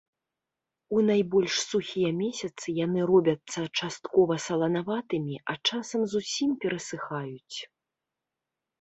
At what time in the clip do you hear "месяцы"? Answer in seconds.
2.21-2.67